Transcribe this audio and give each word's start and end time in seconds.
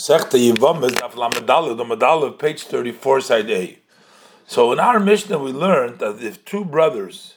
Sechta 0.00 0.38
Yivamis, 0.38 0.92
Daf 0.92 1.12
Lamedalit, 1.12 1.76
the 1.76 1.84
Medalit, 1.84 2.38
page 2.38 2.62
34, 2.62 3.20
side 3.20 3.50
A. 3.50 3.78
So 4.46 4.72
in 4.72 4.80
our 4.80 4.98
Mishnah, 4.98 5.38
we 5.38 5.52
learned 5.52 5.98
that 5.98 6.22
if 6.22 6.42
two 6.46 6.64
brothers 6.64 7.36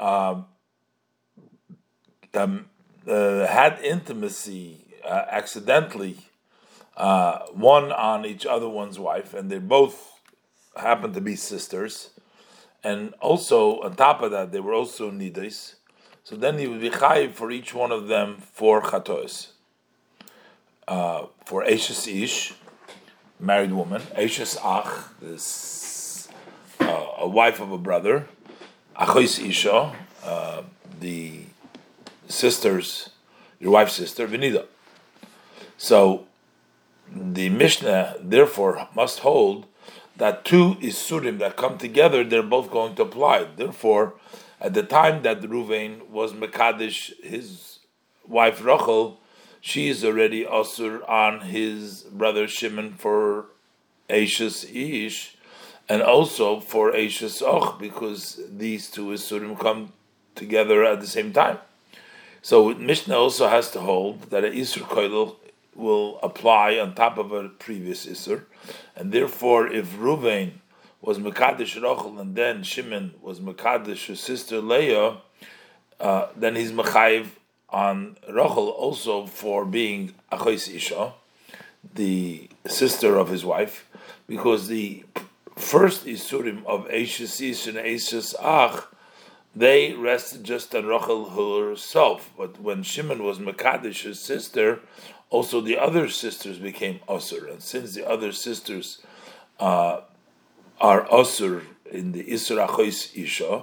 uh, 0.00 0.40
um, 2.32 2.70
uh, 3.06 3.46
had 3.46 3.78
intimacy 3.80 4.86
uh, 5.04 5.26
accidentally, 5.28 6.16
uh, 6.96 7.40
one 7.52 7.92
on 7.92 8.24
each 8.24 8.46
other 8.46 8.70
one's 8.70 8.98
wife, 8.98 9.34
and 9.34 9.50
they 9.50 9.58
both 9.58 10.18
happened 10.76 11.12
to 11.12 11.20
be 11.20 11.36
sisters, 11.36 12.08
and 12.82 13.12
also 13.20 13.82
on 13.82 13.96
top 13.96 14.22
of 14.22 14.30
that, 14.30 14.50
they 14.50 14.60
were 14.60 14.72
also 14.72 15.10
nidas, 15.10 15.74
so 16.24 16.36
then 16.36 16.56
he 16.56 16.66
would 16.66 16.80
be 16.80 16.88
chayiv 16.88 17.32
for 17.32 17.50
each 17.50 17.74
one 17.74 17.92
of 17.92 18.08
them 18.08 18.38
for 18.38 18.80
chatos 18.80 19.48
uh, 20.88 21.26
for 21.44 21.64
Ashes 21.64 22.06
Ish, 22.06 22.54
married 23.38 23.72
woman, 23.72 24.02
Ashes 24.16 24.56
Ach, 24.62 25.08
this 25.20 26.28
uh, 26.80 27.06
a 27.18 27.28
wife 27.28 27.60
of 27.60 27.72
a 27.72 27.78
brother, 27.78 28.26
Achois 28.98 29.44
Isha, 29.44 29.94
uh, 30.24 30.62
the 31.00 31.40
sister's, 32.28 33.10
your 33.60 33.72
wife's 33.72 33.94
sister, 33.94 34.26
Venida. 34.26 34.66
So 35.76 36.26
the 37.14 37.48
Mishnah 37.48 38.16
therefore 38.20 38.88
must 38.94 39.20
hold 39.20 39.66
that 40.16 40.44
two 40.44 40.76
Isurim 40.76 41.38
that 41.38 41.56
come 41.56 41.78
together, 41.78 42.24
they're 42.24 42.42
both 42.42 42.70
going 42.70 42.94
to 42.96 43.02
apply. 43.02 43.46
Therefore, 43.56 44.14
at 44.60 44.72
the 44.72 44.82
time 44.82 45.22
that 45.22 45.42
Ruvain 45.42 46.08
was 46.08 46.32
Mekadesh, 46.32 47.12
his 47.22 47.80
wife 48.26 48.64
Rachel, 48.64 49.20
she 49.66 49.88
is 49.88 50.04
already 50.04 50.44
asur 50.44 51.02
on 51.08 51.40
his 51.40 52.02
brother 52.04 52.46
Shimon 52.46 52.92
for 52.92 53.46
Ashes 54.08 54.64
Ish, 54.72 55.36
and 55.88 56.02
also 56.02 56.60
for 56.60 56.94
Ashes 56.94 57.42
Och, 57.42 57.76
because 57.80 58.40
these 58.48 58.88
two 58.88 59.06
Isurim 59.06 59.58
come 59.58 59.92
together 60.36 60.84
at 60.84 61.00
the 61.00 61.06
same 61.08 61.32
time. 61.32 61.58
So 62.42 62.74
Mishnah 62.74 63.16
also 63.16 63.48
has 63.48 63.72
to 63.72 63.80
hold 63.80 64.30
that 64.30 64.44
an 64.44 64.52
Isur 64.52 64.82
Koilel 64.82 65.34
will 65.74 66.20
apply 66.22 66.78
on 66.78 66.94
top 66.94 67.18
of 67.18 67.32
a 67.32 67.48
previous 67.48 68.06
Isur, 68.06 68.44
and 68.94 69.10
therefore 69.10 69.66
if 69.66 69.96
Ruvain 69.96 70.60
was 71.00 71.18
Mekadesh 71.18 71.74
Rachel 71.74 72.20
and 72.20 72.36
then 72.36 72.62
Shimon 72.62 73.14
was 73.20 73.40
Mekadesh 73.40 74.06
his 74.06 74.20
sister 74.20 74.60
Leah, 74.60 75.16
uh, 75.98 76.28
then 76.36 76.54
he's 76.54 76.70
Mechayiv 76.70 77.30
on 77.70 78.16
Rachel 78.28 78.68
also 78.68 79.26
for 79.26 79.64
being 79.64 80.14
Achois 80.30 80.74
Isha, 80.74 81.12
the 81.94 82.48
sister 82.66 83.16
of 83.16 83.28
his 83.28 83.44
wife, 83.44 83.88
because 84.26 84.68
the 84.68 85.04
first 85.56 86.06
Isurim 86.06 86.64
of 86.66 86.86
Eishes 86.88 87.40
Ish 87.40 87.66
and 87.66 87.78
Eishes 87.78 88.34
Ach, 88.40 88.84
they 89.54 89.94
rested 89.94 90.44
just 90.44 90.74
on 90.74 90.86
Rachel 90.86 91.30
herself. 91.30 92.30
But 92.36 92.60
when 92.60 92.82
Shimon 92.82 93.24
was 93.24 93.38
Makadish, 93.38 94.02
his 94.02 94.20
sister, 94.20 94.80
also 95.30 95.60
the 95.60 95.78
other 95.78 96.08
sisters 96.08 96.58
became 96.58 97.00
Asur. 97.08 97.50
And 97.50 97.62
since 97.62 97.94
the 97.94 98.08
other 98.08 98.32
sisters 98.32 99.00
uh, 99.58 100.02
are 100.80 101.06
Asur 101.06 101.62
in 101.90 102.12
the 102.12 102.24
Isur 102.24 102.66
Achois 102.66 103.16
Isha, 103.16 103.62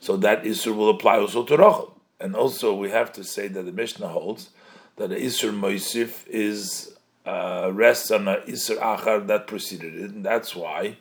so 0.00 0.16
that 0.16 0.44
Isur 0.44 0.74
will 0.74 0.90
apply 0.90 1.18
also 1.18 1.44
to 1.44 1.56
Rachel. 1.56 1.93
And 2.20 2.36
also, 2.36 2.74
we 2.74 2.90
have 2.90 3.12
to 3.14 3.24
say 3.24 3.48
that 3.48 3.62
the 3.62 3.72
Mishnah 3.72 4.08
holds 4.08 4.50
that 4.96 5.10
the 5.10 5.16
Isur 5.16 5.52
Moisif 5.52 6.26
is 6.28 6.94
uh, 7.26 7.70
rests 7.72 8.10
on 8.10 8.28
a 8.28 8.36
Isur 8.46 8.78
Achar 8.78 9.26
that 9.26 9.46
preceded 9.46 9.94
it, 9.94 10.10
and 10.10 10.24
that's 10.24 10.54
why 10.54 10.96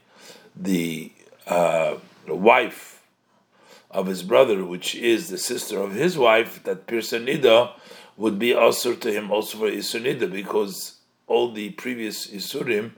the, 0.55 1.11
uh, 1.47 1.95
wife 2.27 3.03
of 3.91 4.07
his 4.07 4.23
brother, 4.23 4.63
which 4.65 4.95
is 4.95 5.29
the 5.29 5.37
sister 5.37 5.79
of 5.79 5.93
his 5.93 6.17
wife, 6.17 6.63
that 6.63 6.87
Pirsanida, 6.87 7.73
would 8.17 8.39
be 8.39 8.49
Asur 8.49 8.99
to 9.01 9.11
him 9.11 9.31
also 9.31 9.57
for 9.57 9.69
Isur 9.69 10.01
Nida, 10.01 10.31
because 10.31 10.99
all 11.27 11.51
the 11.51 11.71
previous 11.71 12.27
Isurim 12.27 12.91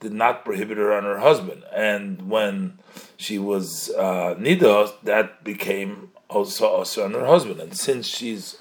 did 0.00 0.12
not 0.12 0.44
prohibit 0.44 0.78
her 0.78 0.92
on 0.92 1.04
her 1.04 1.18
husband. 1.18 1.62
And 1.74 2.28
when 2.28 2.78
she 3.16 3.38
was 3.38 3.90
uh, 3.90 4.34
Nida, 4.38 4.92
that 5.04 5.44
became 5.44 6.10
also 6.32 6.66
also 6.66 7.04
on 7.04 7.12
her 7.12 7.26
husband, 7.26 7.60
and 7.60 7.76
since 7.76 8.06
she's 8.06 8.58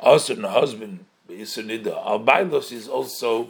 also 0.00 0.36
on 0.36 0.42
her 0.42 0.48
husband, 0.48 1.04
Isur 1.28 1.64
Nida, 1.64 1.94
Al 2.06 2.20
Bailos 2.20 2.72
is 2.72 2.88
also 2.88 3.48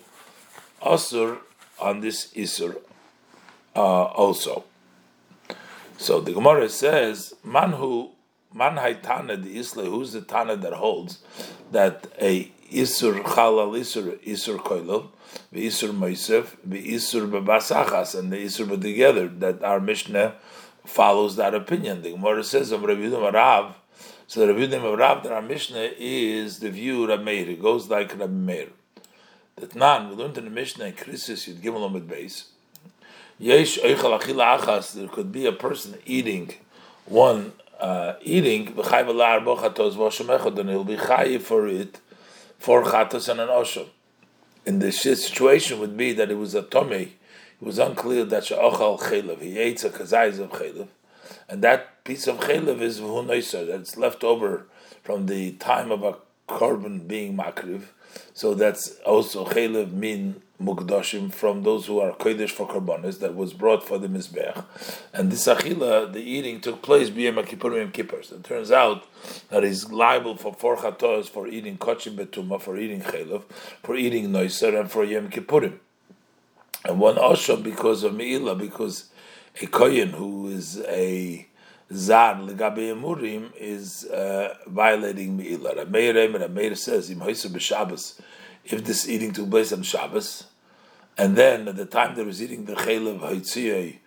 Asur 0.82 1.38
on 1.80 2.00
this 2.00 2.32
Isur 2.34 2.76
uh, 3.74 3.80
also. 3.80 4.64
So 5.98 6.20
the 6.20 6.32
Gemara 6.32 6.68
says, 6.68 7.34
Manhu 7.46 8.10
Man 8.54 8.76
Tana 9.02 9.36
the 9.36 9.58
Isla, 9.58 9.84
who's 9.84 10.12
the 10.12 10.20
Tana 10.20 10.56
that 10.56 10.74
holds 10.74 11.22
that 11.70 12.06
a 12.20 12.50
Isur 12.70 13.22
Chalal 13.22 13.78
Isur 13.78 14.18
Isur 14.24 14.58
Koilel, 14.58 15.08
the 15.50 15.66
Isur 15.66 15.92
Moisef, 15.92 16.56
the 16.64 16.82
Isur 16.94 17.30
Babasachas, 17.30 18.18
and 18.18 18.32
the 18.32 18.36
Isur 18.36 18.80
together, 18.80 19.28
that 19.28 19.62
our 19.62 19.80
Mishnah 19.80 20.34
follows 20.84 21.36
that 21.36 21.54
opinion. 21.54 22.02
The 22.02 22.12
Gemara 22.12 22.44
says 22.44 22.72
of 22.72 22.82
Rabbi 22.82 23.00
Yehuda 23.00 23.32
Rav, 23.32 23.76
so 24.26 24.40
the 24.40 24.52
Rabbi 24.52 24.74
Yehuda 24.74 24.98
Rav 24.98 25.22
that 25.22 25.32
our 25.32 25.42
Mishnah 25.42 25.90
is 25.98 26.58
the 26.58 26.70
view 26.70 27.04
of 27.04 27.10
Rabbi 27.10 27.22
Meir. 27.22 27.50
It 27.50 27.62
goes 27.62 27.88
like 27.88 28.10
Rabbi 28.10 28.32
Meir. 28.32 28.68
That 29.56 29.74
nan 29.74 30.08
we 30.08 30.16
learned 30.16 30.38
in 30.38 30.44
the 30.44 30.50
Mishnah 30.50 30.86
in 30.86 30.92
Krisis 30.94 31.48
Yud 31.48 31.60
Gimel 31.60 31.90
Omid 31.90 32.06
Beis. 32.06 32.44
Yesh 33.38 33.78
Eichel 33.78 34.18
Achila 34.18 34.58
Achas. 34.58 34.94
There 34.94 35.08
could 35.08 35.32
be 35.32 35.46
a 35.46 35.52
person 35.52 35.96
eating 36.06 36.54
one 37.06 37.52
uh, 37.80 38.14
eating 38.22 38.68
and 38.68 38.76
he'll 38.76 40.84
be 40.84 40.96
chayiv 40.96 41.42
for 41.42 41.66
it 41.66 42.00
for 42.58 42.84
chatos 42.84 43.28
and 43.28 43.40
an 43.40 43.48
oshom. 43.48 43.86
In 44.64 44.78
the 44.78 44.92
situation 44.92 45.80
would 45.80 45.96
be 45.96 46.12
that 46.12 46.30
it 46.30 46.36
was 46.36 46.54
a 46.54 46.62
tomei 46.62 47.10
it 47.62 47.66
was 47.66 47.78
unclear 47.78 48.24
that 48.24 48.44
she'ochal 48.44 48.98
chaylev, 48.98 49.40
he 49.40 49.56
ate 49.56 49.84
a 49.84 49.88
kazayis 49.88 50.40
of 50.40 50.50
chaylev, 50.50 50.88
and 51.48 51.62
that 51.62 52.02
piece 52.02 52.26
of 52.26 52.40
chaylev 52.40 52.80
is 52.80 53.00
v'hunoiser, 53.00 53.68
that's 53.68 53.96
left 53.96 54.24
over 54.24 54.66
from 55.04 55.26
the 55.26 55.52
time 55.52 55.92
of 55.92 56.02
a 56.02 56.16
korban 56.48 57.06
being 57.06 57.36
makriv, 57.36 57.82
so 58.34 58.52
that's 58.52 58.96
also 59.06 59.44
chaylev 59.44 59.92
min 59.92 60.42
mukdashim 60.60 61.32
from 61.32 61.62
those 61.62 61.86
who 61.86 62.00
are 62.00 62.10
kodesh 62.10 62.50
for 62.50 62.66
korbanos 62.66 63.20
that 63.20 63.36
was 63.36 63.52
brought 63.52 63.86
for 63.86 63.96
the 63.96 64.08
mizbech, 64.08 64.64
and 65.12 65.30
this 65.30 65.46
achila, 65.46 66.12
the 66.12 66.20
eating 66.20 66.60
took 66.60 66.82
place 66.82 67.10
b'yem 67.10 67.46
kippurim 67.46 67.92
kippers. 67.92 68.32
It 68.32 68.42
turns 68.42 68.72
out 68.72 69.04
that 69.50 69.62
he's 69.62 69.88
liable 69.92 70.36
for 70.36 70.52
four 70.52 70.76
chatos 70.78 71.28
for 71.28 71.46
eating 71.46 71.78
kochim 71.78 72.16
betuma, 72.16 72.60
for 72.60 72.76
eating 72.76 73.02
chaylev, 73.02 73.44
for 73.84 73.94
eating 73.94 74.30
noiser, 74.30 74.80
and 74.80 74.90
for 74.90 75.06
yem 75.06 75.30
kippurim 75.30 75.78
and 76.84 76.98
one 76.98 77.16
Osham 77.16 77.62
because 77.62 78.02
of 78.02 78.12
Meila, 78.14 78.58
because 78.58 79.10
a 79.60 79.66
Kohen 79.66 80.10
who 80.10 80.48
is 80.48 80.80
a 80.88 81.46
Zar 81.92 82.36
Legabe 82.36 82.92
Emurim 82.92 83.50
is 83.56 84.06
uh, 84.06 84.54
violating 84.66 85.38
Meila. 85.38 85.84
Rameir 85.84 86.14
Rameir 86.14 86.76
says, 86.76 87.10
Im 87.10 87.20
b'Shabbos, 87.20 88.20
if 88.64 88.84
this 88.84 89.08
eating 89.08 89.32
took 89.32 89.50
place 89.50 89.72
on 89.72 89.82
Shabbos, 89.82 90.44
and 91.18 91.36
then 91.36 91.68
at 91.68 91.76
the 91.76 91.84
time 91.84 92.14
they 92.14 92.24
was 92.24 92.42
eating 92.42 92.64
the 92.64 92.74
Chelev 92.74 93.20
Haitziyah, 93.20 93.98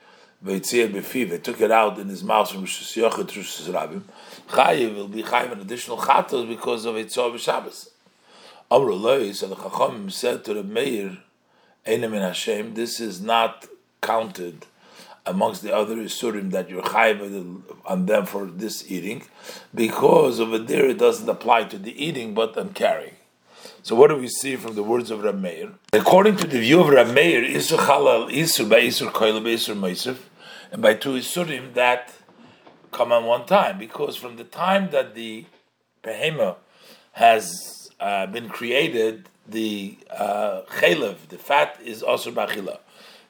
Veitziyah 0.44 0.92
Befiv, 0.92 1.30
they 1.30 1.38
took 1.38 1.62
it 1.62 1.72
out 1.72 1.98
in 2.00 2.10
his 2.10 2.24
mouth 2.24 2.50
from 2.50 2.62
Rosh 2.62 2.98
Yochet 2.98 3.28
to 3.28 3.40
Rosh 3.40 4.02
Chayiv 4.50 4.96
will 4.96 5.08
be 5.08 5.24
Chayiv 5.24 5.52
an 5.52 5.62
additional 5.62 5.98
Chatos 5.98 6.48
because 6.48 6.86
of 6.86 6.96
Eitzah 6.96 7.34
b'Shabbos. 7.34 7.90
Amr 8.72 9.34
so 9.34 9.48
the 9.48 9.56
Chacham 9.56 10.10
said 10.10 10.44
to 10.44 10.56
the 10.56 10.64
Meir, 10.64 11.20
Einem 11.88 12.16
in 12.16 12.22
Hashem, 12.22 12.74
this 12.74 13.00
is 13.00 13.22
not 13.22 13.68
counted 14.02 14.66
amongst 15.26 15.62
the 15.62 15.76
other 15.76 15.98
Isurim 15.98 16.52
that 16.52 16.70
you're 16.70 16.82
chayiv 16.82 17.62
on 17.86 18.06
them 18.08 18.26
for 18.26 18.46
this 18.46 18.90
eating, 18.92 19.24
because 19.74 20.40
over 20.40 20.58
there 20.58 20.86
it 20.88 20.98
doesn't 20.98 21.30
apply 21.30 21.66
to 21.66 21.78
the 21.78 22.04
eating 22.04 22.34
but 22.34 22.58
on 22.58 22.70
carrying. 22.74 23.16
So 23.84 23.96
what 23.96 24.10
do 24.10 24.18
we 24.18 24.28
see 24.28 24.56
from 24.56 24.74
the 24.74 24.82
words 24.82 25.12
of 25.12 25.20
Rameir? 25.20 25.74
According 25.94 26.38
to 26.38 26.48
the 26.48 26.60
view 26.60 26.82
of 26.82 26.88
Rameir, 26.88 27.48
Isur 27.48 27.78
Chalal 27.78 28.32
Isur 28.32 28.68
by 28.68 28.82
Isur 28.82 29.12
Koil 29.12 29.44
by 29.44 29.50
Isur 29.50 29.76
Meisif, 29.76 30.18
and 30.72 30.82
by 30.82 30.96
two 30.96 31.14
Isurim 31.14 31.74
that 31.76 32.14
come 32.92 33.12
on 33.12 33.26
one 33.26 33.46
time, 33.46 33.78
because 33.78 34.16
from 34.16 34.38
the 34.38 34.44
time 34.44 34.90
that 34.90 35.14
the 35.14 35.46
behema 36.04 36.56
has 37.12 37.85
uh, 38.00 38.28
been 38.28 38.50
created, 38.50 39.30
the 39.48 39.98
uh, 40.12 40.62
the 40.82 41.38
fat 41.40 41.80
is 41.84 42.04
also 42.04 42.32
bachila. 42.32 42.80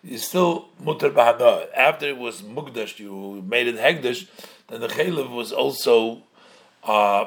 It's 0.03 0.27
still 0.27 0.69
mutter 0.83 1.09
bahana. 1.09 1.67
After 1.75 2.07
it 2.07 2.17
was 2.17 2.41
mugdash, 2.41 2.99
you 2.99 3.43
made 3.47 3.67
it 3.67 3.77
hegdash, 3.77 4.27
then 4.67 4.81
the 4.81 4.87
chalev 4.87 5.29
was 5.29 5.51
also 5.51 6.21
uh, 6.83 7.25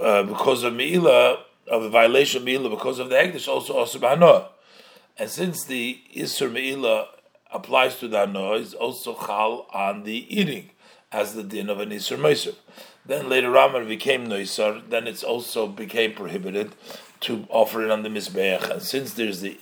uh, 0.00 0.22
because 0.24 0.62
of 0.62 0.72
meila 0.72 1.38
of 1.68 1.82
the 1.82 1.88
violation 1.88 2.42
of 2.42 2.48
meila 2.48 2.70
because 2.70 2.98
of 2.98 3.08
the 3.08 3.16
hegdash 3.16 3.48
also 3.48 3.74
also 3.74 3.98
bahana. 3.98 4.48
And 5.16 5.30
since 5.30 5.64
the 5.64 6.00
Isser 6.14 6.50
Me'ila 6.50 7.06
applies 7.52 7.98
to 8.00 8.08
the 8.08 8.26
noise, 8.26 8.74
also 8.74 9.14
chal 9.14 9.66
on 9.72 10.02
the 10.02 10.26
eating, 10.34 10.70
as 11.12 11.34
the 11.34 11.44
din 11.44 11.70
of 11.70 11.78
an 11.78 11.90
Isser 11.90 12.18
Meiser. 12.18 12.54
Then 13.06 13.28
later 13.28 13.56
on, 13.58 13.72
when 13.72 13.82
it 13.82 13.88
became 13.88 14.26
Noisar, 14.26 14.82
then 14.88 15.06
it's 15.06 15.22
also 15.22 15.66
became 15.66 16.14
prohibited 16.14 16.74
to 17.20 17.46
offer 17.50 17.84
it 17.84 17.90
on 17.90 18.02
the 18.02 18.08
Mizbeach. 18.08 18.70
And 18.70 18.82
since 18.82 19.14
there's 19.14 19.40
the 19.40 19.58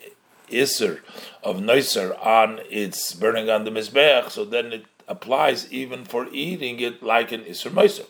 Isser 0.48 1.00
of 1.42 1.56
Noisar 1.56 2.14
on 2.24 2.60
its 2.70 3.14
burning 3.14 3.50
on 3.50 3.64
the 3.64 3.70
Mizbeach, 3.70 4.30
so 4.30 4.44
then 4.44 4.72
it 4.72 4.84
applies 5.08 5.70
even 5.72 6.04
for 6.04 6.28
eating 6.32 6.78
it 6.80 7.02
like 7.02 7.32
an 7.32 7.42
Isser 7.42 7.70
Meiser. 7.70 8.06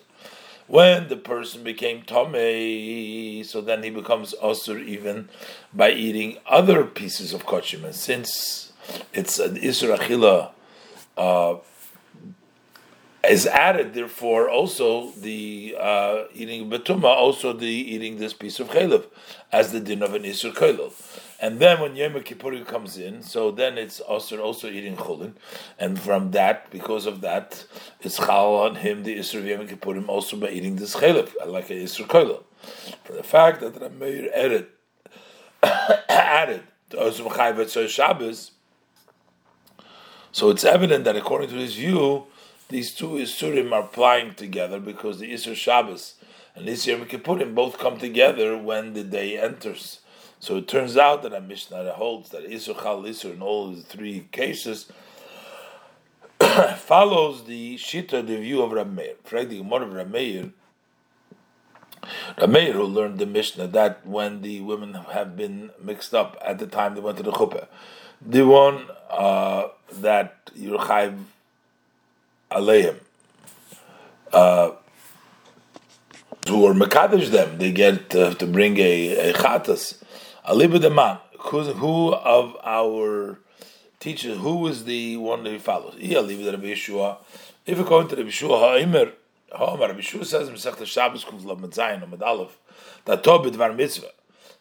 When 0.66 1.08
the 1.08 1.16
person 1.16 1.62
became 1.64 2.02
Tomei, 2.02 3.44
so 3.44 3.60
then 3.60 3.82
he 3.82 3.90
becomes 3.90 4.34
Osir 4.42 4.82
even 4.82 5.28
by 5.74 5.90
eating 5.90 6.38
other 6.46 6.84
pieces 6.84 7.34
of 7.34 7.46
kochim. 7.46 7.84
And 7.84 7.94
since 7.94 8.72
it's 9.12 9.38
an 9.38 9.56
Isra 9.56 9.98
Achila 9.98 10.50
uh, 11.16 11.56
is 13.28 13.46
added, 13.46 13.94
therefore, 13.94 14.50
also 14.50 15.10
the 15.12 15.76
uh, 15.78 16.24
eating 16.34 16.68
betuma, 16.68 17.04
also 17.04 17.52
the 17.52 17.66
eating 17.66 18.18
this 18.18 18.32
piece 18.32 18.58
of 18.58 18.70
chaylev, 18.70 19.06
as 19.52 19.70
the 19.72 19.80
din 19.80 20.02
of 20.02 20.14
an 20.14 20.22
Isra 20.24 20.52
Kailov. 20.52 21.20
And 21.38 21.58
then 21.58 21.80
when 21.80 21.96
Yom 21.96 22.20
Kippur 22.22 22.64
comes 22.64 22.96
in, 22.98 23.22
so 23.22 23.50
then 23.50 23.78
it's 23.78 24.00
also 24.00 24.40
also 24.40 24.68
eating 24.68 24.96
chulin, 24.96 25.34
and 25.78 25.98
from 26.00 26.32
that, 26.32 26.70
because 26.70 27.06
of 27.06 27.20
that, 27.20 27.64
it's 28.00 28.16
chal 28.16 28.54
on 28.54 28.76
him 28.76 29.04
the 29.04 29.16
Isra 29.18 29.38
of 29.38 29.46
Yom 29.46 29.68
Kippurim 29.68 30.08
also 30.08 30.36
by 30.36 30.48
eating 30.48 30.76
this 30.76 30.96
chaylev, 30.96 31.30
like 31.46 31.70
a 31.70 31.74
Isra 31.74 32.06
Kailov. 32.06 32.42
For 33.04 33.12
the 33.12 33.22
fact 33.22 33.60
that 33.60 33.74
Rameir 33.74 34.32
added 34.34 34.66
added 36.08 36.62
to 36.90 36.96
Osum 36.96 37.28
Chayvet 37.28 37.88
Shabbos, 37.88 38.50
so 40.32 40.50
it's 40.50 40.64
evident 40.64 41.04
that 41.04 41.14
according 41.14 41.50
to 41.50 41.56
his 41.56 41.74
view, 41.74 42.26
these 42.72 42.94
two 42.94 43.10
Isurim 43.10 43.72
are 43.72 43.82
applying 43.82 44.34
together 44.34 44.80
because 44.80 45.18
the 45.18 45.32
Isur 45.32 45.54
Shabbos 45.54 46.14
and 46.56 46.66
Isur 46.66 46.98
Yom 46.98 47.06
Kippurim 47.06 47.54
both 47.54 47.78
come 47.78 47.98
together 47.98 48.56
when 48.56 48.94
the 48.94 49.04
day 49.04 49.38
enters. 49.38 50.00
So 50.40 50.56
it 50.56 50.66
turns 50.66 50.96
out 50.96 51.22
that 51.22 51.34
a 51.34 51.40
Mishnah 51.40 51.92
holds 51.92 52.30
that 52.30 52.48
Isur 52.48 52.82
Chal 52.82 53.02
Isur 53.02 53.34
in 53.34 53.42
all 53.42 53.70
the 53.70 53.82
three 53.82 54.26
cases 54.32 54.90
follows 56.78 57.44
the 57.44 57.76
Shita, 57.76 58.26
the 58.26 58.38
view 58.38 58.62
of 58.62 58.72
Rameir. 58.72 59.16
The 59.22 59.58
Gemara 59.58 59.86
of 59.86 59.92
Rameir, 59.92 60.52
Rameir, 62.38 62.72
who 62.72 62.84
learned 62.84 63.18
the 63.18 63.26
Mishnah 63.26 63.68
that 63.68 64.04
when 64.06 64.42
the 64.42 64.60
women 64.60 64.94
have 64.94 65.36
been 65.36 65.70
mixed 65.80 66.14
up 66.14 66.36
at 66.44 66.58
the 66.58 66.66
time 66.66 66.94
they 66.94 67.00
went 67.00 67.18
to 67.18 67.22
the 67.22 67.32
chuppah, 67.32 67.68
the 68.20 68.46
one 68.46 68.86
uh, 69.10 69.68
that 69.92 70.46
Yerchayv 70.56 71.18
Aleim, 72.54 72.98
uh, 74.32 74.72
who 76.48 76.66
are 76.66 76.74
Mekadesh 76.74 77.28
them, 77.30 77.58
they 77.58 77.72
get 77.72 78.14
uh, 78.14 78.34
to 78.34 78.46
bring 78.46 78.76
a, 78.78 79.30
a 79.30 79.32
Chatas. 79.32 80.02
The 80.46 80.90
man, 80.90 81.18
who 81.38 82.12
of 82.12 82.56
our 82.64 83.38
teachers, 84.00 84.38
who 84.38 84.66
is 84.66 84.84
the 84.84 85.16
one 85.16 85.44
that 85.44 85.50
he 85.50 85.58
follows? 85.58 85.94
If 85.98 87.78
we 87.78 87.84
go 87.84 88.00
into 88.00 88.16
the 88.16 88.22
Yeshua 88.22 88.58
Ha'imr, 88.58 89.12
Ha'amar, 89.52 89.88
Rabbi 89.88 90.00
Yeshua 90.00 90.24
says 90.24 90.48
in 90.48 90.54
Masech 90.54 90.84
Shabbos, 90.86 91.24
Kuf 91.24 91.44
Lav 91.44 91.58
Metzayin, 91.58 92.02
Amad 92.02 92.22
Aleph, 92.22 92.58
that 93.04 93.22
Tobit 93.22 93.54
Var 93.54 93.72
Mitzvah, 93.72 94.08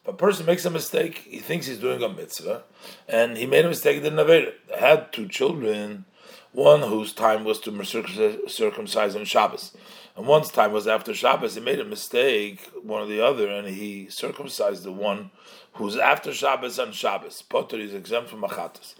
if 0.03 0.07
a 0.07 0.13
person 0.13 0.45
makes 0.45 0.65
a 0.65 0.69
mistake, 0.69 1.19
he 1.19 1.39
thinks 1.39 1.67
he's 1.67 1.77
doing 1.77 2.01
a 2.01 2.09
mitzvah, 2.09 2.63
and 3.07 3.37
he 3.37 3.45
made 3.45 3.65
a 3.65 3.69
mistake, 3.69 4.01
didn't 4.01 4.17
have 4.17 4.29
it. 4.29 4.59
Had 4.77 5.13
two 5.13 5.27
children, 5.27 6.05
one 6.53 6.81
whose 6.81 7.13
time 7.13 7.43
was 7.43 7.59
to 7.61 8.41
circumcise 8.47 9.15
on 9.15 9.25
Shabbos, 9.25 9.75
and 10.15 10.27
one's 10.27 10.51
time 10.51 10.73
was 10.73 10.87
after 10.87 11.13
Shabbos. 11.13 11.55
He 11.55 11.61
made 11.61 11.79
a 11.79 11.85
mistake, 11.85 12.69
one 12.83 13.01
or 13.01 13.05
the 13.05 13.25
other, 13.25 13.47
and 13.47 13.67
he 13.67 14.09
circumcised 14.09 14.83
the 14.83 14.91
one 14.91 15.31
who's 15.73 15.95
after 15.95 16.33
Shabbos 16.33 16.77
on 16.79 16.91
Shabbos. 16.91 17.41
Potter 17.41 17.77
is 17.77 17.93
exempt 17.93 18.29
from 18.29 18.41
achatas, 18.41 18.95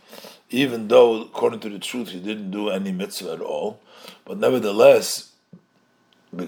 even 0.50 0.88
though, 0.88 1.22
according 1.22 1.60
to 1.62 1.70
the 1.70 1.80
truth, 1.80 2.10
he 2.10 2.20
didn't 2.20 2.52
do 2.52 2.70
any 2.70 2.92
mitzvah 2.92 3.34
at 3.34 3.42
all. 3.42 3.82
But 4.26 4.38
nevertheless, 4.38 5.32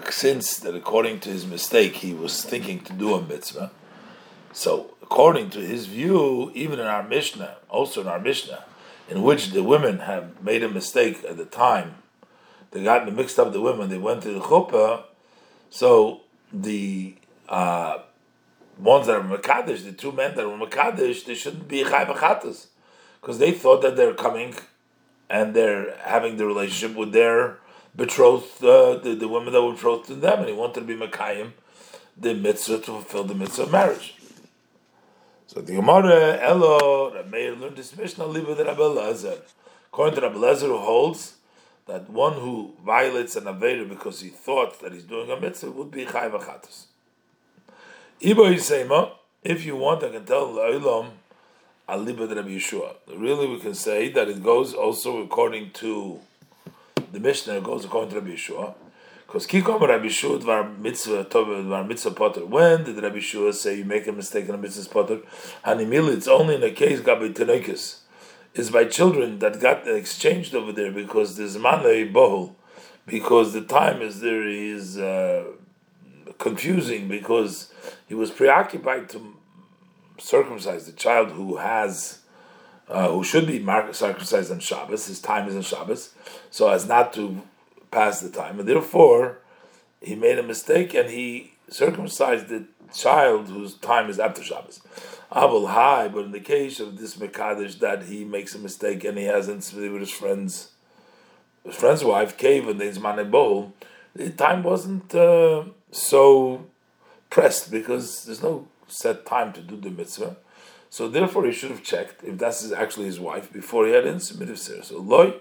since 0.09 0.57
that 0.59 0.75
according 0.75 1.19
to 1.21 1.29
his 1.29 1.45
mistake, 1.45 1.95
he 1.97 2.13
was 2.13 2.43
thinking 2.43 2.79
to 2.81 2.93
do 2.93 3.13
a 3.15 3.21
mitzvah 3.21 3.71
so, 4.53 4.91
according 5.01 5.49
to 5.51 5.59
his 5.59 5.87
view, 5.87 6.51
even 6.53 6.79
in 6.79 6.85
our 6.85 7.01
Mishnah, 7.01 7.57
also 7.69 8.01
in 8.01 8.07
our 8.07 8.19
Mishnah, 8.19 8.63
in 9.09 9.21
which 9.21 9.51
the 9.51 9.63
women 9.63 9.99
have 9.99 10.43
made 10.43 10.63
a 10.63 10.69
mistake 10.69 11.23
at 11.27 11.37
the 11.37 11.45
time, 11.45 11.95
they 12.71 12.83
got 12.83 13.11
mixed 13.13 13.37
up 13.37 13.53
the 13.53 13.61
women, 13.61 13.89
they 13.89 13.97
went 13.97 14.23
to 14.23 14.31
the 14.31 14.39
chuppah, 14.39 15.03
so 15.69 16.21
the 16.51 17.15
uh, 17.49 17.99
ones 18.79 19.07
that 19.07 19.17
are 19.17 19.23
Makadish, 19.23 19.83
the 19.83 19.91
two 19.91 20.11
men 20.11 20.35
that 20.35 20.47
were 20.47 20.65
Makadish, 20.65 21.25
they 21.25 21.35
shouldn't 21.35 21.67
be 21.67 21.83
Chai 21.83 22.05
Bachatas, 22.05 22.67
because 23.21 23.39
they 23.39 23.51
thought 23.51 23.81
that 23.81 23.95
they're 23.95 24.13
coming 24.13 24.55
and 25.29 25.53
they're 25.53 25.95
having 25.97 26.37
the 26.37 26.45
relationship 26.45 26.97
with 26.97 27.11
their 27.11 27.57
betrothed, 27.95 28.63
uh, 28.63 28.95
the, 28.97 29.15
the 29.15 29.27
women 29.27 29.53
that 29.53 29.61
were 29.61 29.73
betrothed 29.73 30.07
to 30.07 30.15
them, 30.15 30.39
and 30.39 30.47
he 30.47 30.53
wanted 30.53 30.81
to 30.81 30.85
be 30.85 30.95
Makayim, 30.95 31.51
the 32.17 32.33
mitzvah 32.33 32.77
to 32.77 32.85
fulfill 32.85 33.23
the 33.23 33.35
mitzvah 33.35 33.63
of 33.63 33.71
marriage. 33.71 34.15
So 35.53 35.61
the 35.61 35.75
Gemara 35.75 36.39
Elo 36.41 37.11
Rameir 37.11 37.59
learned 37.59 37.75
this 37.75 37.95
Mishnah 37.95 38.25
live 38.25 38.57
the 38.57 38.65
Rabbi 38.65 38.81
Lezer. 38.81 39.37
According 39.91 40.15
to 40.15 40.21
Rabbi 40.21 40.37
Lezer, 40.37 40.61
who 40.61 40.79
holds 40.79 41.35
that 41.85 42.09
one 42.09 42.33
who 42.33 42.73
violates 42.83 43.35
an 43.35 43.43
Aveda 43.43 43.87
because 43.87 44.21
he 44.21 44.29
thought 44.29 44.81
that 44.81 44.93
he's 44.93 45.03
doing 45.03 45.29
a 45.29 45.39
mitzvah 45.39 45.69
would 45.69 45.91
be 45.91 46.05
Chai 46.05 46.27
Vachatas. 46.29 46.85
Ibo 48.19 48.45
Yisema, 48.51 49.11
if 49.43 49.63
you 49.63 49.75
want, 49.75 50.03
I 50.03 50.09
can 50.09 50.25
tell 50.25 50.47
La'olam 50.47 51.11
Alibad 51.87 52.35
Rabbi 52.35 52.49
Yeshua. 52.49 52.95
Really, 53.15 53.45
we 53.45 53.59
can 53.59 53.75
say 53.75 54.09
that 54.09 54.27
it 54.27 54.41
goes 54.41 54.73
also 54.73 55.21
according 55.21 55.69
to 55.73 56.19
the 57.11 57.19
Mishnah, 57.19 57.57
it 57.57 57.63
goes 57.63 57.85
according 57.85 58.09
to 58.09 58.15
Rabbi 58.21 58.31
Yeshua. 58.31 58.73
Because 59.25 59.47
Kikom 59.47 59.81
Rabbi 59.81 60.09
Shua 60.09 60.37
var 60.37 60.69
mitzvah 60.69 61.25
tov 61.25 61.67
var 61.67 61.83
mitzvah 61.83 62.11
potter. 62.11 62.45
When 62.45 62.83
did 62.83 63.01
Rabbi 63.01 63.19
Shua 63.19 63.51
say 63.53 63.77
you 63.77 63.85
make 63.85 64.05
a 64.07 64.11
mistake 64.11 64.47
in 64.47 64.55
a 64.55 64.57
mitzvah 64.57 64.93
potter? 64.93 65.19
Hanimil, 65.65 66.13
it's 66.13 66.27
only 66.27 66.55
in 66.55 66.63
a 66.63 66.71
case 66.71 66.99
gabi 66.99 67.33
tenekis. 67.33 67.99
Is 68.53 68.69
by 68.69 68.85
children 68.85 69.39
that 69.39 69.59
got 69.59 69.87
exchanged 69.87 70.53
over 70.53 70.71
there 70.71 70.91
because 70.91 71.37
there's 71.37 71.57
manei 71.57 72.13
bohul, 72.13 72.53
because 73.07 73.51
the 73.53 73.61
time 73.61 74.03
is 74.03 74.21
there 74.21 74.47
is 74.47 74.99
uh, 74.99 75.45
confusing 76.37 77.07
because 77.07 77.73
he 78.07 78.13
was 78.13 78.29
preoccupied 78.29 79.09
to 79.09 79.35
circumcise 80.19 80.85
the 80.85 80.91
child 80.91 81.31
who 81.31 81.57
has. 81.57 82.19
Uh, 82.89 83.09
who 83.09 83.23
should 83.23 83.47
be 83.47 83.65
circumcised 83.93 84.51
on 84.51 84.59
Shabbos? 84.59 85.07
His 85.07 85.21
time 85.21 85.47
is 85.47 85.55
on 85.55 85.61
Shabbos, 85.61 86.13
so 86.51 86.67
as 86.67 86.85
not 86.85 87.13
to 87.13 87.41
past 87.93 88.23
the 88.23 88.29
time, 88.29 88.59
and 88.59 88.67
therefore 88.67 89.39
he 90.01 90.15
made 90.15 90.37
a 90.37 90.43
mistake 90.43 90.93
and 90.93 91.09
he 91.09 91.53
circumcised 91.69 92.47
the 92.49 92.65
child 92.93 93.47
whose 93.47 93.75
time 93.75 94.09
is 94.09 94.19
after 94.19 94.43
Shabbos. 94.43 94.81
Abul 95.31 95.67
high, 95.67 96.07
but 96.09 96.25
in 96.25 96.31
the 96.31 96.39
case 96.39 96.79
of 96.79 96.97
this 96.97 97.15
Mekadesh 97.15 97.79
that 97.79 98.03
he 98.03 98.23
makes 98.23 98.53
a 98.53 98.59
mistake 98.59 99.03
and 99.03 99.17
he 99.17 99.23
hasn't 99.23 99.71
with 99.73 100.01
his 100.01 100.11
friends, 100.11 100.71
his 101.65 101.75
friend's 101.75 102.03
wife, 102.03 102.37
cave 102.37 102.67
and 102.67 102.79
his 102.79 102.99
bowl, 102.99 103.73
the 104.15 104.29
time 104.29 104.61
wasn't 104.61 105.15
uh, 105.15 105.63
so 105.91 106.65
pressed 107.29 107.71
because 107.71 108.25
there's 108.25 108.43
no 108.43 108.67
set 108.87 109.25
time 109.25 109.53
to 109.53 109.61
do 109.61 109.77
the 109.77 109.89
mitzvah. 109.89 110.35
So 110.89 111.07
therefore, 111.07 111.47
he 111.47 111.51
should 111.51 111.71
have 111.71 111.81
checked 111.81 112.23
if 112.23 112.37
that's 112.37 112.71
actually 112.71 113.07
his 113.07 113.19
wife 113.19 113.51
before 113.51 113.87
he 113.87 113.93
had 113.93 114.21
submitted 114.21 114.59
her. 114.59 114.83
So 114.83 114.99
loy, 114.99 115.33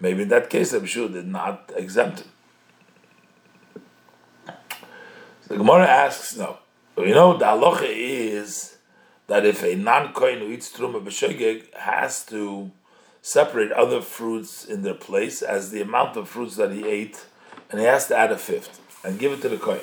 Maybe 0.00 0.22
in 0.22 0.28
that 0.28 0.50
case, 0.50 0.72
I'm 0.72 0.84
did 0.84 1.26
not 1.26 1.72
exempt 1.76 2.20
him. 2.20 2.28
So 5.42 5.48
the 5.48 5.56
Gemara 5.58 5.86
asks, 5.86 6.36
no. 6.36 6.58
You 6.96 7.14
know, 7.14 7.36
the 7.36 7.44
halacha 7.44 7.88
is 7.88 8.76
that 9.26 9.44
if 9.44 9.62
a 9.62 9.74
non-kohen 9.74 10.38
who 10.38 10.52
eats 10.52 10.70
truma 10.72 11.02
b'shogeg 11.02 11.74
has 11.74 12.24
to 12.26 12.70
separate 13.20 13.72
other 13.72 14.00
fruits 14.00 14.64
in 14.64 14.82
their 14.82 14.94
place 14.94 15.42
as 15.42 15.70
the 15.70 15.80
amount 15.80 16.16
of 16.16 16.28
fruits 16.28 16.56
that 16.56 16.72
he 16.72 16.86
ate, 16.86 17.24
and 17.70 17.80
he 17.80 17.86
has 17.86 18.06
to 18.08 18.16
add 18.16 18.30
a 18.30 18.38
fifth 18.38 18.80
and 19.04 19.18
give 19.18 19.32
it 19.32 19.42
to 19.42 19.48
the 19.48 19.56
kohen. 19.56 19.80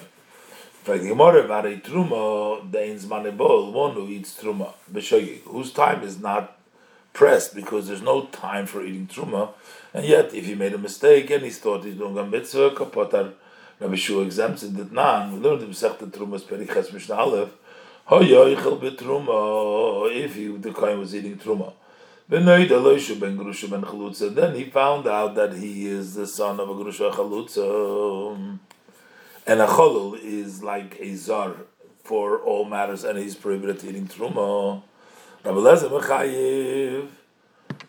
the 0.85 0.99
Gemara 0.99 1.43
about 1.43 1.65
a 1.65 1.77
truma, 1.77 2.71
manebol, 2.71 3.73
one 3.73 3.93
who 3.93 4.07
eats 4.07 4.41
truma 4.41 4.73
b'shogeg, 4.91 5.41
whose 5.41 5.71
time 5.71 6.03
is 6.03 6.19
not 6.19 6.57
pressed 7.13 7.55
because 7.55 7.87
there's 7.87 8.01
no 8.01 8.25
time 8.27 8.65
for 8.65 8.83
eating 8.83 9.07
truma, 9.07 9.49
and 9.93 10.05
yet 10.05 10.33
if 10.33 10.45
he 10.45 10.55
made 10.55 10.73
a 10.73 10.77
mistake 10.77 11.29
and 11.29 11.43
he 11.43 11.49
thought 11.49 11.83
he's 11.83 11.95
doing 11.95 12.17
a 12.17 12.25
mitzvah, 12.25 12.71
kapotar, 12.71 13.33
Rabbi 13.79 13.95
Shua 13.95 14.23
exempts 14.23 14.63
it 14.63 14.77
that 14.77 14.91
nan. 14.91 15.33
We 15.33 15.39
learned 15.39 15.63
in 15.63 15.69
Masechet 15.69 16.11
Trumas 16.11 16.43
Periches 16.43 16.93
Mishnah 16.93 17.15
Aleph 17.15 17.49
Haya 18.05 18.55
ichel 18.55 18.79
bit 18.79 18.97
truma 18.97 20.13
If 20.13 20.35
he, 20.35 20.47
the 20.47 20.71
kohen 20.71 20.99
was 20.99 21.15
eating 21.15 21.37
truma. 21.37 21.73
Then 22.27 22.45
he 24.55 24.65
found 24.65 25.07
out 25.07 25.35
that 25.35 25.53
he 25.53 25.87
is 25.87 26.15
the 26.15 26.27
son 26.27 26.59
of 26.59 26.69
a 26.69 26.73
grusha 26.73 27.11
chalutza, 27.11 28.57
and 29.47 29.61
a 29.61 29.67
cholul 29.67 30.19
is 30.21 30.61
like 30.63 30.99
a 30.99 31.15
zar 31.15 31.55
for 32.03 32.39
all 32.39 32.65
matters, 32.65 33.03
and 33.03 33.17
he's 33.17 33.35
prohibited 33.35 33.83
eating 33.83 34.07
truma. 34.07 34.81
Rabbi 35.43 35.57
Lezer 35.57 35.89
mechayiv. 35.89 37.07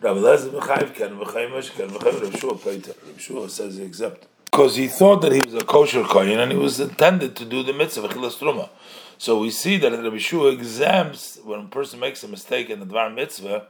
Rabbi 0.01 0.19
Lezer 0.19 0.49
mechayiv 0.49 0.95
ken 0.95 1.17
v'chaymesh 1.17 1.71
ken 1.75 1.89
v'chayim. 1.89 2.23
Rabbi 2.23 2.37
Shua 2.37 2.55
Peter. 2.57 2.93
Rabbi 3.05 3.19
Shua 3.19 3.47
says 3.47 3.77
he 3.77 3.85
accept 3.85 4.27
because 4.53 4.75
he 4.75 4.87
thought 4.87 5.21
that 5.21 5.31
he 5.31 5.41
was 5.43 5.55
a 5.55 5.65
kosher 5.65 6.03
kohen 6.03 6.39
and 6.39 6.51
he 6.51 6.57
was 6.57 6.79
intended 6.79 7.35
to 7.35 7.43
do 7.43 7.63
the 7.63 7.73
mitzvah 7.73 8.07
chilas 8.07 8.37
truma. 8.37 8.69
So 9.17 9.39
we 9.39 9.49
see 9.49 9.77
that 9.77 9.91
Rabbi 9.91 10.17
Shua 10.17 10.51
exempts 10.51 11.39
when 11.43 11.59
a 11.59 11.65
person 11.65 11.99
makes 11.99 12.23
a 12.23 12.27
mistake 12.27 12.69
in 12.69 12.79
the 12.79 12.85
dvar 12.85 13.13
mitzvah, 13.13 13.67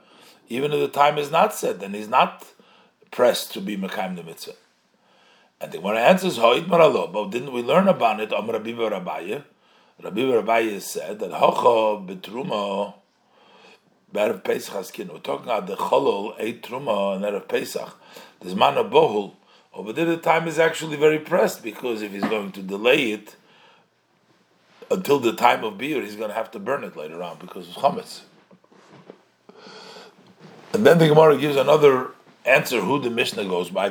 even 0.50 0.72
if 0.74 0.80
the 0.80 0.88
time 0.88 1.18
is 1.18 1.32
not 1.32 1.54
set, 1.54 1.80
then 1.80 1.94
he's 1.94 2.10
not 2.10 2.46
pressed 3.12 3.54
to 3.54 3.62
be 3.62 3.78
mekayim 3.78 4.16
the 4.16 4.24
mitzvah. 4.24 4.56
And 5.62 5.72
the 5.72 5.80
one 5.80 5.96
answers 5.96 6.38
Ha'id 6.38 6.66
Maralo, 6.66 7.12
but 7.12 7.32
didn't 7.32 7.54
we 7.54 7.62
learn 7.62 7.88
about 7.88 8.20
it? 8.20 8.34
Om 8.34 8.50
Rabbi 8.50 8.74
Rabbi 8.74 9.42
Rabbi 10.02 10.34
Rabbi 10.34 10.80
said 10.80 11.20
that 11.20 11.32
Hocha 11.32 12.06
betruma 12.06 12.96
Erev 14.14 14.44
Pesach. 14.44 14.98
We're 14.98 15.20
talking 15.20 15.46
about 15.46 15.68
the 15.68 15.76
Cholol, 15.76 16.36
eight 16.38 16.64
Truma, 16.64 17.16
and 17.16 17.26
Erev 17.26 17.48
Pesach. 17.48 17.98
There's 18.40 18.56
Mana 18.56 18.84
Bohul. 18.84 19.34
Over 19.74 19.92
there, 19.92 20.06
the 20.06 20.18
time 20.18 20.48
is 20.48 20.60
actually 20.60 20.98
very 20.98 21.18
pressed 21.18 21.64
because 21.64 22.04
if 22.04 22.12
he's 22.12 22.24
going 22.24 22.52
to 22.52 22.62
delay 22.62 23.12
it 23.12 23.36
until 24.92 25.20
the 25.20 25.34
time 25.34 25.64
of 25.64 25.80
beer, 25.80 26.02
he's 26.02 26.16
going 26.16 26.30
to 26.30 26.36
have 26.36 26.52
to 26.52 26.60
burn 26.60 26.84
it 26.84 26.96
later 26.96 27.24
on 27.24 27.38
because 27.40 27.70
of 27.70 27.76
chametz. 27.76 28.22
And 30.74 30.86
then 30.86 31.00
the 31.00 31.08
Gemara 31.08 31.38
gives 31.38 31.56
another 31.56 32.12
answer 32.46 32.82
who 32.82 33.00
the 33.00 33.10
Mishnah 33.10 33.46
goes 33.46 33.72
by. 33.72 33.88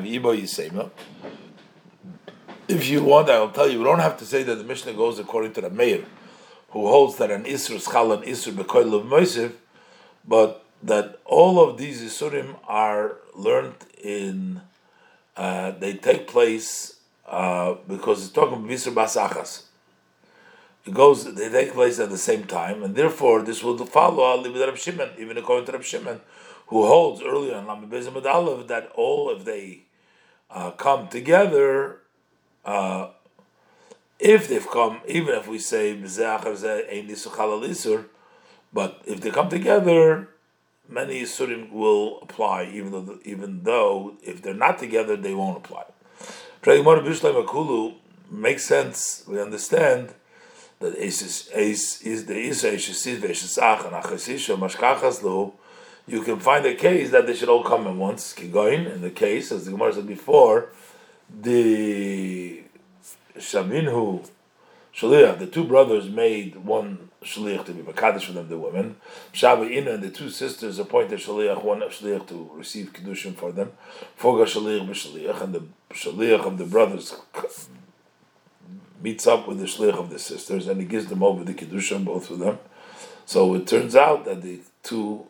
If 2.68 2.88
you 2.88 3.02
want, 3.02 3.28
I'll 3.28 3.50
tell 3.50 3.68
you. 3.68 3.78
We 3.78 3.84
don't 3.84 3.98
have 3.98 4.16
to 4.18 4.24
say 4.24 4.44
that 4.44 4.54
the 4.54 4.64
Mishnah 4.64 4.92
goes 4.92 5.18
according 5.18 5.54
to 5.54 5.62
the 5.62 5.70
Meir, 5.70 6.04
who 6.70 6.86
holds 6.86 7.16
that 7.16 7.30
an 7.30 7.44
Isur 7.44 7.82
Schal 7.82 8.12
and 8.12 8.22
Isur 8.24 8.52
Bekoil 8.52 8.94
of 8.94 9.06
Moisef 9.06 9.52
but 10.26 10.64
that 10.82 11.18
all 11.24 11.60
of 11.60 11.78
these 11.78 12.02
Isurim 12.02 12.56
are 12.66 13.16
learned 13.34 13.74
in, 14.02 14.60
uh, 15.36 15.70
they 15.72 15.94
take 15.94 16.26
place 16.26 16.96
uh, 17.26 17.74
because 17.88 18.24
it's 18.24 18.32
talking 18.32 18.64
Visur 18.64 18.92
Basachas. 18.92 19.64
It 20.84 20.94
goes, 20.94 21.32
they 21.34 21.48
take 21.48 21.72
place 21.74 22.00
at 22.00 22.10
the 22.10 22.18
same 22.18 22.44
time, 22.44 22.82
and 22.82 22.96
therefore 22.96 23.42
this 23.42 23.62
will 23.62 23.78
follow 23.86 24.42
Rab 24.42 24.76
Shimon, 24.76 25.10
even 25.16 25.38
according 25.38 25.66
to 25.66 25.72
Rab 25.72 25.84
Shimon, 25.84 26.20
who 26.66 26.86
holds 26.86 27.22
earlier 27.22 27.58
in 27.58 27.66
Lamed 27.66 27.90
Bezim 27.90 28.20
Adalev 28.20 28.66
that 28.66 28.90
all 28.96 29.30
if 29.30 29.44
they 29.44 29.82
uh, 30.50 30.72
come 30.72 31.06
together, 31.08 32.00
uh, 32.64 33.10
if 34.18 34.48
they've 34.48 34.68
come, 34.68 35.00
even 35.06 35.34
if 35.34 35.46
we 35.46 35.58
say 35.58 35.94
but 38.72 39.02
if 39.06 39.20
they 39.20 39.30
come 39.30 39.48
together, 39.48 40.28
many 40.88 41.22
Yisurim 41.22 41.70
will 41.72 42.20
apply, 42.22 42.70
even 42.72 42.92
though 42.92 43.18
even 43.24 43.62
though 43.64 44.16
if 44.22 44.42
they're 44.42 44.54
not 44.54 44.78
together, 44.78 45.16
they 45.16 45.34
won't 45.34 45.58
apply. 45.58 45.84
Makes 48.30 48.64
sense. 48.64 49.24
We 49.28 49.40
understand 49.40 50.14
that 50.80 50.94
is 50.94 51.50
is 52.02 52.26
the 52.26 52.38
You 56.04 56.22
can 56.22 56.40
find 56.40 56.66
a 56.66 56.74
case 56.74 57.10
that 57.10 57.26
they 57.26 57.34
should 57.34 57.48
all 57.48 57.62
come 57.62 57.86
at 57.86 57.94
once. 57.94 58.34
Kigoin 58.34 58.92
in 58.92 59.02
the 59.02 59.10
case, 59.10 59.52
as 59.52 59.66
the 59.66 59.70
Gemara 59.70 59.92
said 59.92 60.06
before, 60.06 60.70
the 61.30 62.62
Shaminhu 63.36 64.28
Shaliach, 64.94 65.38
the 65.38 65.46
two 65.46 65.64
brothers 65.64 66.08
made 66.08 66.56
one 66.56 67.10
shliach 67.22 67.64
to 67.66 67.72
be 67.72 67.82
makadosh 67.82 68.24
for 68.24 68.32
them, 68.32 68.48
the 68.48 68.58
women. 68.58 68.96
Shabbat 69.32 69.70
Ina 69.70 69.92
and 69.92 70.02
the 70.02 70.10
two 70.10 70.30
sisters 70.30 70.78
appointed 70.78 71.20
shliach, 71.20 71.62
one 71.62 71.80
shliach 71.80 72.28
to 72.28 72.50
receive 72.54 72.92
kedushin 72.92 73.34
for 73.34 73.52
them. 73.52 73.72
Foga 74.18 74.44
shliach 74.44 74.88
b'shliach, 74.88 75.40
and 75.40 75.54
the 75.54 75.62
shliach 75.92 76.46
of 76.46 76.58
the 76.58 76.64
brothers 76.64 77.14
meets 79.02 79.26
up 79.26 79.48
with 79.48 79.58
the 79.58 79.66
shliach 79.66 79.98
of 79.98 80.10
the 80.10 80.18
sisters, 80.18 80.66
and 80.68 80.80
he 80.80 80.86
gives 80.86 81.06
them 81.06 81.22
over 81.22 81.44
the 81.44 81.54
kedushin, 81.54 82.04
both 82.04 82.30
of 82.30 82.38
them. 82.38 82.58
So 83.24 83.54
it 83.54 83.66
turns 83.66 83.96
out 83.96 84.24
that 84.24 84.42
the 84.42 84.60
two 84.82 85.26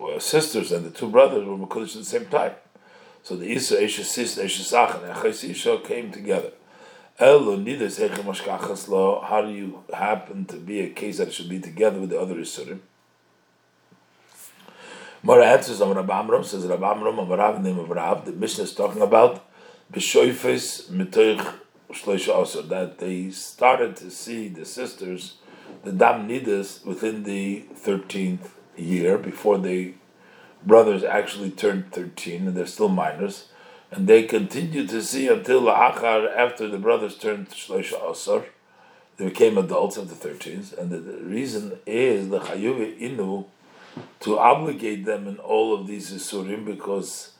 uh, 0.00 0.18
sisters 0.18 0.72
and 0.72 0.84
the 0.84 0.90
two 0.90 1.08
brothers 1.08 1.46
were 1.46 1.56
makadosh 1.56 1.96
at 1.96 2.00
the 2.00 2.04
same 2.04 2.26
time. 2.26 2.52
So 3.22 3.36
the 3.36 3.46
Isa, 3.46 3.76
Esha 3.76 4.04
Sis, 4.04 4.38
Esha 4.38 4.62
Sach, 4.62 4.94
and 4.94 5.12
Echais 5.12 5.84
came 5.84 6.10
together. 6.12 6.52
How 7.20 7.36
do 7.40 7.50
you 9.50 9.82
happen 9.92 10.44
to 10.44 10.56
be 10.56 10.80
a 10.82 10.90
case 10.90 11.18
that 11.18 11.32
should 11.32 11.48
be 11.48 11.58
together 11.58 11.98
with 11.98 12.10
the 12.10 12.20
other 12.20 12.36
Isurim? 12.36 12.78
More 15.24 15.42
answers 15.42 15.80
on 15.80 15.96
Rabbi 15.96 16.16
Amram, 16.16 16.44
says 16.44 16.64
Rabbi 16.64 16.88
Amram 16.92 17.18
of 17.18 17.28
Rav, 17.28 17.60
name 17.60 17.80
of 17.80 17.90
Rav, 17.90 18.24
the 18.24 18.30
Mishnah 18.30 18.62
is 18.62 18.72
talking 18.72 19.02
about 19.02 19.44
B'shoifes 19.92 20.88
mitoich 20.92 21.44
shloisha 21.90 22.32
also, 22.32 22.62
that 22.62 23.00
they 23.00 23.30
started 23.30 23.96
to 23.96 24.12
see 24.12 24.46
the 24.46 24.64
sisters, 24.64 25.38
the 25.82 25.90
Dam 25.90 26.28
Nidas, 26.28 26.84
within 26.86 27.24
the 27.24 27.64
13th 27.74 28.50
year, 28.76 29.18
before 29.18 29.58
the 29.58 29.94
brothers 30.64 31.02
actually 31.02 31.50
turned 31.50 31.90
13, 31.90 32.46
and 32.46 32.56
they're 32.56 32.64
still 32.64 32.88
minors 32.88 33.48
and 33.90 34.06
they 34.06 34.24
continued 34.24 34.88
to 34.90 35.02
see 35.02 35.28
until 35.28 35.62
Achar, 35.62 36.34
after 36.36 36.68
the 36.68 36.78
brothers 36.78 37.16
turned 37.16 37.50
Shloisha 37.50 38.10
Asar, 38.10 38.44
they 39.16 39.26
became 39.26 39.58
adults 39.58 39.96
the 39.96 40.02
13s, 40.02 40.76
and 40.78 40.90
the, 40.90 41.00
reason 41.24 41.78
is 41.86 42.28
the 42.28 42.38
Chayuvi 42.38 43.00
Inu 43.00 43.46
to 44.20 44.38
obligate 44.38 45.04
them 45.04 45.26
in 45.26 45.38
all 45.38 45.74
of 45.74 45.86
these 45.86 46.12
Isurim 46.12 46.64
because 46.64 47.32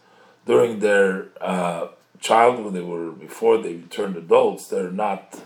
during 0.44 0.80
their 0.80 1.26
uh, 1.40 1.88
child, 2.18 2.64
when 2.64 2.74
they 2.74 2.80
were 2.80 3.12
before 3.12 3.58
they 3.58 3.76
turned 3.90 4.16
adults, 4.16 4.66
they're 4.66 4.90
not 4.90 5.40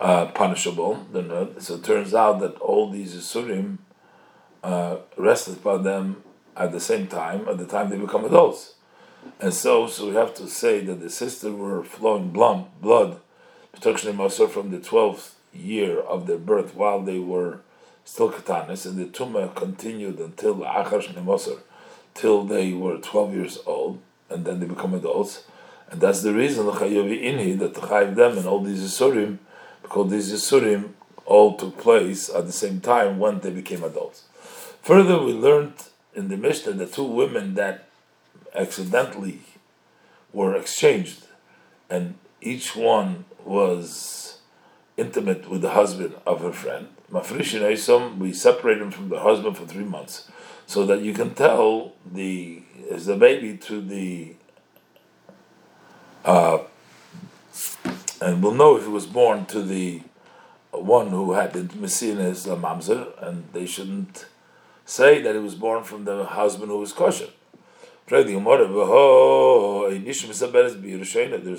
uh, 0.00 0.26
punishable. 0.26 1.06
Not, 1.12 1.62
so 1.62 1.74
it 1.74 1.84
turns 1.84 2.14
out 2.14 2.40
that 2.40 2.56
all 2.60 2.90
these 2.90 3.14
Isurim 3.14 3.78
uh, 4.62 4.98
rested 5.18 5.58
upon 5.58 5.82
them 5.82 6.22
at 6.56 6.72
the 6.72 6.80
same 6.80 7.08
time, 7.08 7.46
at 7.46 7.58
the 7.58 7.66
time 7.66 7.90
they 7.90 7.98
become 7.98 8.24
adults. 8.24 8.74
And 9.40 9.54
so, 9.54 9.86
so 9.86 10.08
we 10.08 10.14
have 10.14 10.34
to 10.34 10.48
say 10.48 10.80
that 10.80 11.00
the 11.00 11.10
sisters 11.10 11.52
were 11.52 11.84
flowing 11.84 12.30
blood, 12.30 13.20
from 13.80 14.70
the 14.70 14.80
twelfth 14.82 15.36
year 15.52 16.00
of 16.00 16.26
their 16.26 16.38
birth, 16.38 16.74
while 16.74 17.00
they 17.00 17.18
were 17.18 17.60
still 18.04 18.30
katanis, 18.30 18.86
and 18.86 18.98
the 18.98 19.04
tumah 19.06 19.54
continued 19.54 20.18
until 20.18 20.56
achash 20.56 21.12
nemosar, 21.14 21.58
till 22.14 22.44
they 22.44 22.72
were 22.72 22.98
twelve 22.98 23.34
years 23.34 23.58
old, 23.66 24.00
and 24.28 24.44
then 24.44 24.60
they 24.60 24.66
become 24.66 24.94
adults, 24.94 25.44
and 25.90 26.00
that's 26.00 26.22
the 26.22 26.34
reason 26.34 26.66
the 26.66 26.72
chayavi 26.72 27.22
inhi 27.22 27.58
that 27.58 27.74
the 27.74 27.80
chayav 27.80 28.14
them 28.14 28.36
and 28.38 28.46
all 28.46 28.60
these 28.60 28.82
isurim, 28.82 29.38
because 29.82 30.10
these 30.10 30.32
isurim 30.32 30.90
all 31.24 31.56
took 31.56 31.78
place 31.78 32.28
at 32.28 32.46
the 32.46 32.52
same 32.52 32.80
time 32.80 33.18
when 33.18 33.40
they 33.40 33.50
became 33.50 33.84
adults. 33.84 34.24
Further, 34.82 35.22
we 35.22 35.32
learned 35.32 35.74
in 36.14 36.28
the 36.28 36.36
Mishnah 36.36 36.72
the 36.72 36.86
two 36.86 37.04
women 37.04 37.54
that 37.54 37.87
accidentally 38.54 39.40
were 40.32 40.56
exchanged, 40.56 41.26
and 41.88 42.14
each 42.40 42.76
one 42.76 43.24
was 43.44 44.38
intimate 44.96 45.48
with 45.48 45.62
the 45.62 45.70
husband 45.70 46.14
of 46.26 46.40
her 46.40 46.52
friend. 46.52 46.88
Mafrishin 47.10 47.62
Eisom, 47.62 48.18
we 48.18 48.32
separate 48.32 48.78
him 48.78 48.90
from 48.90 49.08
the 49.08 49.20
husband 49.20 49.56
for 49.56 49.66
three 49.66 49.84
months, 49.84 50.30
so 50.66 50.84
that 50.86 51.00
you 51.00 51.14
can 51.14 51.34
tell 51.34 51.92
the 52.04 52.62
as 52.90 53.06
the 53.06 53.16
baby 53.16 53.56
to 53.56 53.80
the 53.80 54.34
uh, 56.24 56.58
and 58.20 58.42
we'll 58.42 58.54
know 58.54 58.76
if 58.76 58.82
he 58.82 58.88
was 58.88 59.06
born 59.06 59.46
to 59.46 59.62
the 59.62 60.02
one 60.72 61.08
who 61.08 61.32
had 61.32 61.56
intimacy 61.56 62.10
in 62.10 62.18
his 62.18 62.46
uh, 62.46 62.56
mamzer, 62.56 63.10
and 63.22 63.44
they 63.52 63.66
shouldn't 63.66 64.26
say 64.84 65.22
that 65.22 65.34
he 65.34 65.40
was 65.40 65.54
born 65.54 65.84
from 65.84 66.04
the 66.04 66.24
husband 66.24 66.70
who 66.70 66.78
was 66.78 66.92
kosher. 66.92 67.28
There's 68.08 68.30
a 68.30 68.38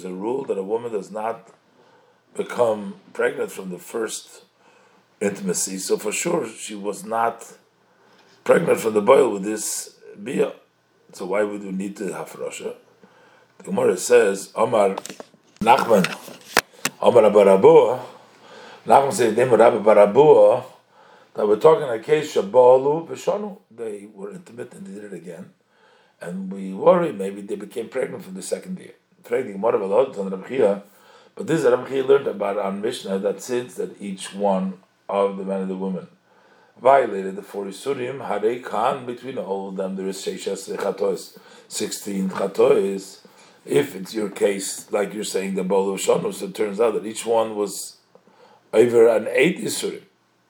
rule 0.10 0.46
that 0.46 0.58
a 0.58 0.64
woman 0.64 0.92
does 0.92 1.12
not 1.12 1.50
become 2.36 2.96
pregnant 3.14 3.52
from 3.52 3.70
the 3.70 3.78
first 3.78 4.46
intimacy. 5.22 5.78
So 5.78 5.98
for 5.98 6.12
sure, 6.12 6.48
she 6.48 6.74
was 6.74 7.06
not 7.06 7.54
pregnant 8.44 8.80
from 8.80 8.96
the 8.96 9.02
boil 9.02 9.32
with 9.32 9.44
this 9.44 10.00
bia. 10.24 10.54
So 11.14 11.28
why 11.28 11.44
would 11.44 11.64
we 11.64 11.72
need 11.72 11.96
to 11.98 12.14
have 12.14 12.32
Rasha? 12.32 12.74
The 13.60 13.64
Gemara 13.64 13.98
says, 13.98 14.52
Omar 14.56 14.96
Nachman, 15.60 16.06
Omar 17.02 17.24
Barabua, 17.24 18.00
Nachman 18.88 19.14
says, 19.14 19.36
name 19.38 19.52
Rabbi 19.54 19.78
Barabua, 19.78 20.64
Now 21.38 21.46
we're 21.46 21.58
talking 21.58 21.90
a 21.90 22.00
case 22.00 22.34
Shabalu 22.36 23.08
Vishanu. 23.08 23.58
They 23.70 24.08
were 24.12 24.32
intimate 24.32 24.74
and 24.74 24.88
they 24.88 24.94
did 24.94 25.14
it 25.14 25.14
again. 25.14 25.52
And 26.22 26.52
we 26.52 26.74
worry 26.74 27.12
maybe 27.12 27.42
they 27.42 27.56
became 27.56 27.90
pregnant 27.90 28.24
from 28.24 28.34
the 28.34 28.42
second 28.42 28.80
year. 28.80 28.94
But 31.36 31.48
this 31.48 31.64
Rabbi 31.64 32.02
learned 32.02 32.28
about 32.28 32.58
on 32.58 32.82
Mishnah 32.82 33.20
that 33.20 33.42
since 33.42 33.76
that 33.76 34.02
each 34.02 34.34
one 34.34 34.80
of 35.08 35.38
the 35.38 35.44
man 35.44 35.62
and 35.62 35.70
the 35.70 35.76
woman 35.76 36.08
violated 36.82 37.36
the 37.36 37.42
four 37.42 37.66
Isurim, 37.66 38.28
Hare 38.28 38.60
Khan, 38.60 39.06
between 39.06 39.38
all 39.38 39.70
of 39.70 39.76
them 39.76 39.96
there 39.96 40.08
is 40.08 40.18
Sheishas 40.18 40.76
Chatos, 40.78 41.38
16 41.68 42.30
Chatos. 42.30 43.20
If 43.66 43.96
it's 43.96 44.14
your 44.14 44.30
case, 44.30 44.92
like 44.92 45.14
you're 45.14 45.24
saying, 45.24 45.56
the 45.56 45.64
Bolo 45.64 45.98
Shanus, 45.98 46.42
it 46.42 46.56
turns 46.56 46.80
out 46.80 46.94
that 46.94 47.06
each 47.06 47.26
one 47.26 47.56
was 47.56 47.98
over 48.74 49.08
an 49.08 49.28
eight 49.32 49.60
Isurim. 49.60 50.04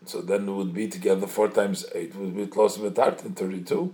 So 0.05 0.21
then 0.21 0.47
it 0.47 0.51
would 0.51 0.73
be 0.73 0.87
together 0.87 1.27
four 1.27 1.49
times 1.49 1.85
eight, 1.93 2.15
would 2.15 2.35
be 2.35 2.47
close 2.47 2.77
to 2.77 2.89
Tartan, 2.89 3.33
32 3.33 3.93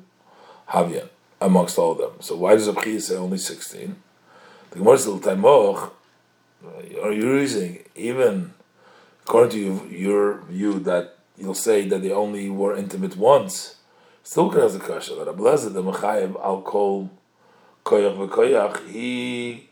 Havyan, 0.69 1.09
amongst 1.41 1.77
all 1.77 1.91
of 1.93 1.97
them. 1.97 2.11
So 2.19 2.35
why 2.35 2.55
does 2.55 2.67
Abchiyah 2.67 3.01
say 3.01 3.15
only 3.15 3.37
16? 3.37 3.95
The 4.71 4.79
Gemara 4.79 4.97
says, 4.97 5.13
Taimoch, 5.13 5.91
are 7.01 7.11
you 7.11 7.33
reasoning, 7.33 7.83
even 7.95 8.53
according 9.23 9.51
to 9.51 9.95
your 9.95 10.41
view 10.41 10.79
that 10.79 11.17
you'll 11.37 11.53
say 11.53 11.87
that 11.87 12.01
they 12.01 12.11
only 12.11 12.49
were 12.49 12.75
intimate 12.75 13.17
once, 13.17 13.75
still 14.23 14.49
has 14.51 14.75
a 14.75 14.79
kasha 14.79 15.15
that 15.15 15.27
Ablaza 15.27 15.71
the 15.71 15.83
Mechayev 15.83 16.35
al 16.43 16.61
kol 16.61 17.09
koyach 17.83 18.17
v'koyach, 18.17 18.87
he 18.89 19.69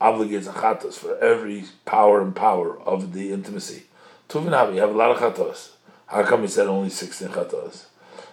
obligates 0.00 0.48
a 0.48 0.52
chatos 0.52 0.94
for 0.94 1.16
every 1.18 1.64
power 1.84 2.20
and 2.20 2.34
power 2.34 2.78
of 2.80 3.12
the 3.12 3.32
intimacy. 3.32 3.84
Tuvin 4.28 4.74
you 4.74 4.80
have 4.80 4.90
a 4.90 4.96
lot 4.96 5.10
of 5.10 5.18
chatos. 5.18 5.70
How 6.06 6.22
come 6.24 6.42
he 6.42 6.48
said 6.48 6.66
only 6.66 6.90
16 6.90 7.28
chatos? 7.28 7.86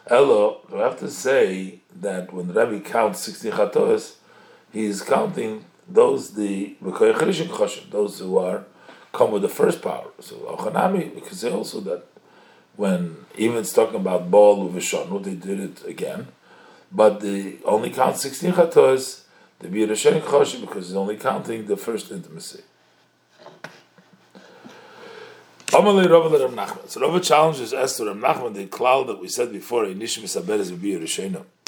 Elo, 0.08 0.62
we 0.72 0.80
have 0.80 1.00
to 1.00 1.10
say 1.10 1.80
that 2.02 2.34
when 2.34 2.48
the 2.48 2.66
Rebbe 2.66 2.84
counts 2.88 3.20
16 3.22 3.52
chatoras, 3.52 4.16
he 4.74 4.86
is 4.86 5.02
counting 5.02 5.66
those 5.88 6.34
the 6.34 6.76
those 6.82 8.20
who 8.20 8.38
are 8.38 8.66
come 9.14 9.32
with 9.32 9.42
the 9.42 9.50
first 9.50 9.82
power. 9.82 10.08
So 10.20 10.36
Ochanami, 10.36 11.14
we 11.14 11.22
can 11.22 11.36
say 11.36 11.52
also 11.52 11.80
that 11.82 12.04
when 12.76 13.26
even 13.38 13.58
it's 13.58 13.74
talking 13.74 13.96
about 13.96 14.32
Baal 14.32 14.70
Uvishanu, 14.70 15.24
they 15.24 15.36
did 15.36 15.60
it 15.60 15.86
again, 15.86 16.28
but 16.92 17.20
they 17.20 17.58
only 17.66 17.90
count 17.90 18.18
16 18.18 18.54
chatos, 18.54 19.24
the 19.60 19.68
Birashen 19.68 20.22
Choshi, 20.22 20.62
because 20.62 20.90
it's 20.90 20.98
only 20.98 21.18
counting 21.18 21.66
the 21.66 21.78
first 21.78 22.12
intimacy. 22.12 22.62
Amalei 25.68 26.10
Rav 26.10 26.32
Rav 26.32 26.52
Nachman. 26.52 26.90
So 26.90 27.02
Rav 27.02 27.22
challenges 27.22 27.74
Esther 27.74 28.06
Rav 28.06 28.18
Nachman 28.18 28.54
the 28.54 28.66
cloud 28.68 29.08
that 29.08 29.22
we 29.22 29.28
said 29.28 29.52
before. 29.52 29.86
Inishim 29.86 30.24
is 30.24 30.36
Biyur 30.36 31.52